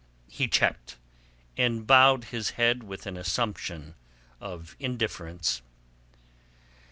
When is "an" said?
3.05-3.15